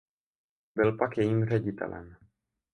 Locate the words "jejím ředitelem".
1.17-2.15